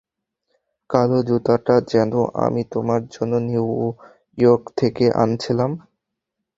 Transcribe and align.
কালো 0.89 1.19
জুতাটা 1.27 1.75
যেটা 1.89 2.21
আমি 2.45 2.61
তোমার 2.73 3.01
জন্য 3.13 3.33
নিউ 3.47 3.65
ইয়র্ক 4.37 4.63
থেকে 4.79 5.05
আনছিলাম। 5.23 5.71